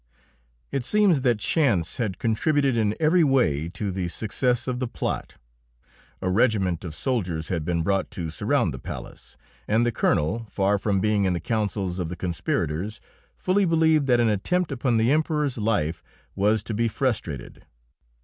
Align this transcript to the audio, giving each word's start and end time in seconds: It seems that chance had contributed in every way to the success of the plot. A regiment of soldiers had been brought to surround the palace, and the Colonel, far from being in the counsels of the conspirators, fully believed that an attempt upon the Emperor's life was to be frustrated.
It 0.71 0.83
seems 0.83 1.21
that 1.21 1.37
chance 1.37 1.97
had 1.97 2.17
contributed 2.17 2.75
in 2.75 2.95
every 2.99 3.23
way 3.23 3.69
to 3.69 3.91
the 3.91 4.07
success 4.07 4.67
of 4.67 4.79
the 4.79 4.87
plot. 4.87 5.35
A 6.23 6.29
regiment 6.31 6.83
of 6.83 6.95
soldiers 6.95 7.49
had 7.49 7.63
been 7.63 7.83
brought 7.83 8.09
to 8.17 8.31
surround 8.31 8.73
the 8.73 8.79
palace, 8.79 9.37
and 9.67 9.85
the 9.85 9.91
Colonel, 9.91 10.43
far 10.45 10.79
from 10.79 11.01
being 11.01 11.25
in 11.25 11.33
the 11.33 11.39
counsels 11.39 11.99
of 11.99 12.09
the 12.09 12.15
conspirators, 12.15 12.99
fully 13.37 13.63
believed 13.63 14.07
that 14.07 14.19
an 14.19 14.29
attempt 14.29 14.71
upon 14.71 14.97
the 14.97 15.11
Emperor's 15.11 15.59
life 15.59 16.01
was 16.35 16.63
to 16.63 16.73
be 16.73 16.87
frustrated. 16.87 17.63